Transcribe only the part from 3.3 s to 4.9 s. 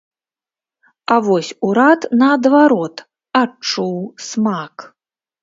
адчуў смак.